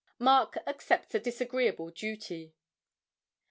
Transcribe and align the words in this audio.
MARK 0.17 0.57
ACCEPTS 0.65 1.13
A 1.13 1.19
DISAGREEABLE 1.19 1.91
DUTY. 1.91 2.55